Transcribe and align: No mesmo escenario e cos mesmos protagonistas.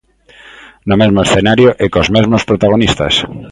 No 0.89 0.95
mesmo 1.01 1.19
escenario 1.25 1.69
e 1.83 1.85
cos 1.93 2.07
mesmos 2.15 2.45
protagonistas. 2.49 3.13